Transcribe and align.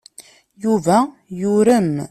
Yuba 0.63 0.97
yurem. 1.39 1.89